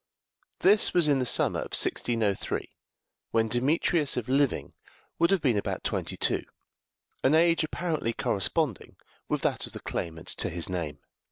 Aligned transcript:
This 0.61 0.95
was 0.95 1.07
in 1.07 1.19
the 1.19 1.27
summer 1.27 1.59
of 1.59 1.73
1603, 1.77 2.71
when 3.29 3.47
Demetrius, 3.47 4.17
if 4.17 4.27
living, 4.27 4.73
would 5.19 5.29
have 5.29 5.43
been 5.43 5.57
about 5.57 5.83
twenty 5.83 6.17
two 6.17 6.43
an 7.23 7.35
age 7.35 7.63
apparently 7.63 8.11
corresponding 8.11 8.95
with 9.29 9.41
that 9.43 9.67
of 9.67 9.73
the 9.73 9.79
claimant 9.79 10.29
to 10.29 10.49
his 10.49 10.67
name. 10.67 11.01